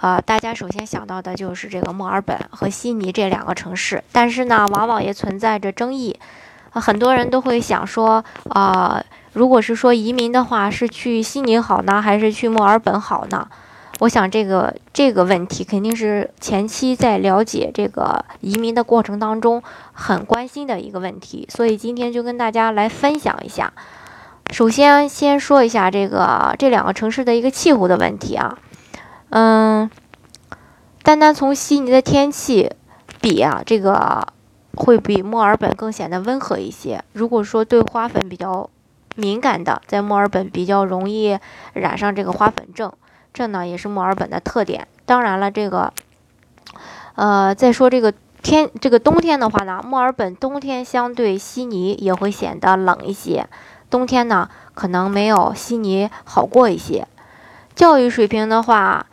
[0.00, 6.16] 呃，大家首先想到的就是这个墨尔本和悉尼这两个城市，但是呢，往往也存在着争议。
[6.72, 13.48] 很多人都会想说，啊，如果是说移民的话，是去悉尼好呢，还是去墨尔本好呢？
[14.00, 19.62] 我想这个这个问题肯定是前期在了解这个移民的过程当中
[19.94, 23.72] 很关心的一个问题，所以今天就跟大家来分享一下。
[24.52, 28.58] 首先，先说一下这个这两个城市的一个气候的问题啊。
[29.30, 29.90] 嗯，
[31.02, 32.72] 单单从悉尼的天气
[33.20, 34.28] 比啊，这个
[34.76, 37.02] 会比墨尔本更显得温和一些。
[37.12, 38.70] 如果说对花粉比较
[39.16, 41.38] 敏感的，在墨尔本比较容易
[41.72, 42.92] 染上这个花粉症，
[43.34, 44.86] 这呢也是墨尔本的特点。
[45.04, 45.92] 当然了，这个
[47.16, 53.48] 呃，再说这个天，这个冬天的话呢，墨尔本冬天相对悉尼也会显得冷一些，
[53.90, 57.08] 冬天呢可能没有悉尼好过一些。
[57.74, 59.06] 教育水平的话。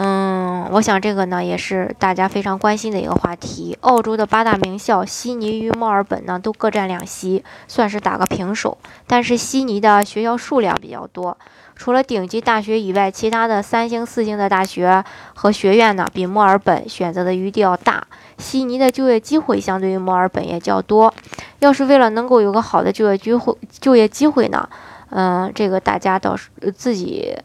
[0.00, 3.76] 嗯，我想这个呢也是大家非常关心的一个话题。
[3.80, 8.78] 澳洲的八大名校，悉尼与墨尔本呢都各占两席，算是打个平手。
[9.08, 11.36] 但是悉尼的学校数量比较多，
[11.74, 15.02] 除了顶级大学以外，其他的三星、四星的大学
[15.34, 18.06] 和学院呢比墨尔本选择的余地要大。
[18.38, 21.12] 悉尼的就业机会相对于墨尔本也较多。
[21.58, 24.68] 要是为了能够有个好的就业机会，就业机会呢，
[25.10, 27.36] 嗯，这个大家倒是自己。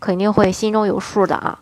[0.00, 1.58] 肯定会心中有数的啊。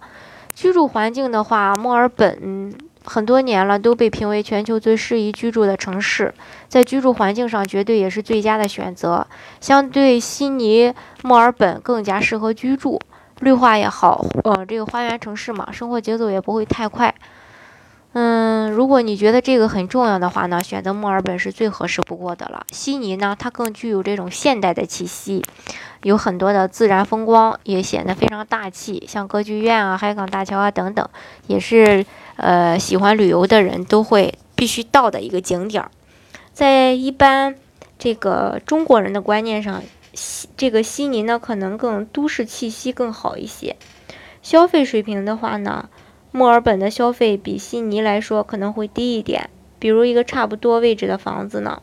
[0.56, 6.32] 居住环境的话，墨尔本很多年了都被评为全球最适宜居住的城市，
[6.66, 9.26] 在居住环境上绝对也是最佳的选择。
[9.60, 12.98] 相对悉尼，墨尔本更加适合居住，
[13.41, 17.14] 绿化也好，呃，这个花园城市嘛，生活节奏也不会太快。
[18.14, 22.64] 嗯，如果你觉得这个很重要的话呢，选择墨尔本是最合适不过的了。
[22.72, 25.44] 悉尼呢，它更具有这种现代的气息，
[26.06, 31.05] 有很多的自然风光，也显得非常大气，像歌剧院啊、海港大桥啊等等，
[31.49, 32.06] 也是
[32.37, 35.91] 呃喜欢旅游的人都会必须到的一个景点儿。
[36.53, 37.56] 在一般
[37.99, 39.83] 这个中国人的观念上，
[40.15, 43.75] 悉这个悉尼呢，可能更都市气息更好一些。
[44.43, 45.88] 消费水平的话呢？
[46.31, 49.50] 墨尔本的消费比悉尼来说可能会低一点，
[49.81, 51.83] 比如一个差不多位置的房子呢，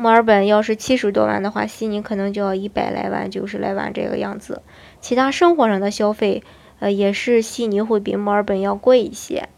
[0.00, 4.62] 墨尔本要是七十多万的话，悉尼可能就要一百来万、九十来万这个样子。
[4.98, 6.42] 其他生活上的消费，
[6.78, 9.50] 呃，也是悉尼会比墨尔本要贵一些。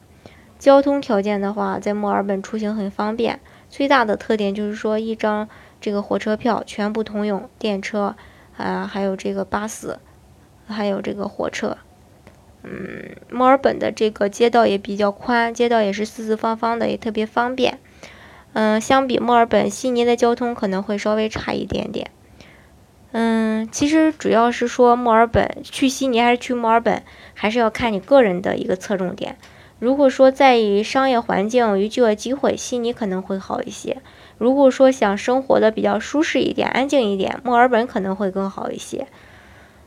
[0.58, 3.38] 交通条件的话，在墨尔本出行很方便，
[3.68, 5.48] 最大的特点就是说一张
[5.80, 8.16] 这个火车票全部通用，电车
[8.56, 10.00] 啊，还有这个巴士，
[10.66, 11.78] 还有这个火车。
[12.64, 17.78] 嗯，墨尔本的这个街道也比较宽，街道也是四四方方的，也特别方便。
[18.54, 22.10] 嗯，相比墨尔本，悉尼的交通可能会稍微差一点点。
[23.12, 27.02] 嗯，其实主要是说墨尔本去悉尼还是去墨尔本，
[27.34, 29.36] 还是要看你个人的一个侧重点。
[29.78, 33.96] 如果说在意商业环境与就业机会，悉尼可能会好一些；
[34.38, 39.06] 如果说想生活的比较舒适一点、安静一点，墨尔本可能会更好一些。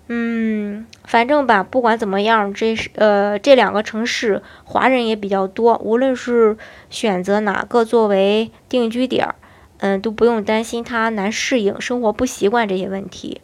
[0.08, 5.82] 嗯，反正吧，不管怎么样，这是呃这两个城市华人也比较多。
[5.84, 6.58] 无论是
[6.92, 9.36] 选择哪个作为定居点儿，
[9.80, 13.42] 嗯，都不用担心它难适应、生活不习惯这些问题。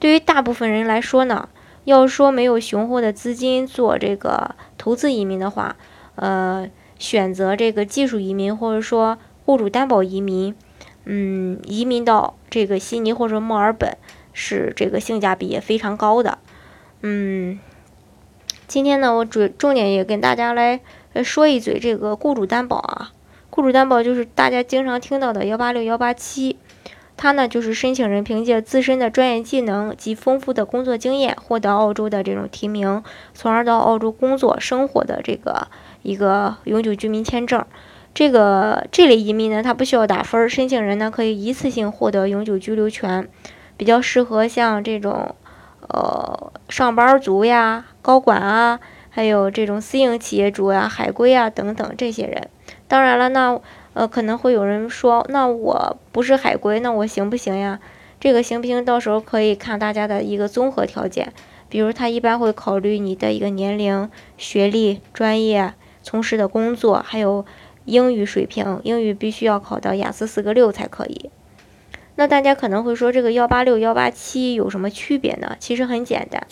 [0.00, 1.48] 对于大部分人来说呢，
[1.84, 5.76] 要说没有雄厚的资金做这个投资移民的话，
[6.16, 6.68] 呃，
[6.98, 10.56] 选择这个技术移民或者说户主担保移民，
[11.04, 13.96] 嗯，移民到这个悉尼或者墨尔本。
[14.38, 16.38] 是这个性价比也非常高的，
[17.02, 17.58] 嗯，
[18.68, 20.80] 今天呢，我主重点也跟大家来
[21.24, 23.10] 说一嘴这个雇主担保啊，
[23.50, 26.56] 雇主担保就是大家经常听到的幺八六幺八七，
[27.16, 33.02] 它呢就是申请人凭借自身的专业技能及丰富的工作经验获得澳洲的这种提名，
[33.34, 35.66] 从而到澳洲工作生活的这个
[36.02, 37.66] 一个永久居民签证。
[38.14, 43.28] 这个这类移民呢，它不需要打分，申请人呢可以一次性获得永久居留权。
[43.78, 45.34] 比较适合像这种，
[45.88, 48.78] 呃，上班族呀、高管啊，
[49.08, 52.50] 还有这种私营企业主呀、海归啊等等这些人。
[52.86, 53.58] 当然了，那
[53.94, 57.80] 呃可能会有人说，那我不是海归，那我行不行呀？
[58.20, 58.84] 这个行不行？
[58.84, 61.32] 到时候可以看大家的一个综合条件，
[61.68, 65.72] 比如他一般会考虑你的一个年龄、学历、专业、
[66.02, 67.46] 从事的工作，还有
[67.84, 71.30] 英语水平，英语必须要考到雅思四个六才可以。
[72.18, 75.54] 那大家可能会说，这个幺八六、幺八七有什么区别呢？
[75.60, 76.44] 其实很简单，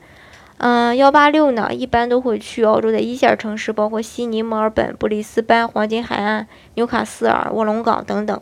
[0.58, 8.40] 嗯，幺八六呢，一般都会去澳洲的一线城市，包括悉尼、墨尔本、布里斯班、黄金海岸、纽卡斯尔、卧龙岗等等。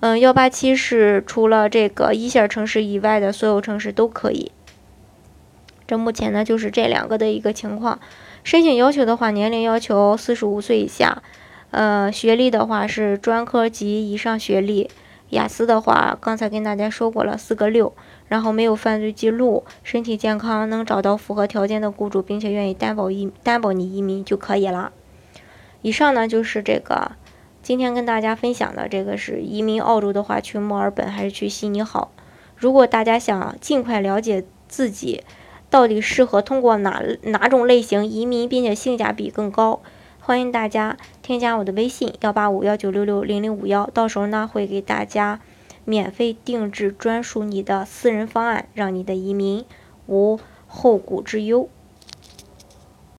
[0.00, 4.50] 嗯，幺八七是除了这个一线城市以外的所有城市都可以。
[5.86, 8.00] 这目前呢，就是这两个的一个情况。
[8.42, 11.22] 申请要求的话，年龄要求四十五岁以下，
[11.72, 14.88] 呃，学历的话是专科及以上学历。
[15.30, 17.92] 雅思的话，刚才跟大家说过了，四个六，
[18.28, 24.92] 然后没有犯罪记录，身体健康，能找到符合条件的雇主，并且愿意担保移担保你移民就可以了。
[25.82, 27.12] 以上呢就是这个
[27.62, 32.10] 今天跟大家分享的这个是移民澳洲的话，去墨尔本还是去悉尼好？
[32.56, 35.22] 如果大家想尽快了解自己
[35.70, 39.80] 到底适合通过哪哪种类型移民，并且性价比更高。
[40.28, 45.40] 欢迎大家添加我的微信幺八五幺九六六零零五幺，到时候呢会给大家
[45.86, 49.64] 免费定制专属你的私人方案，让你的移民
[50.06, 51.70] 无后顾之忧。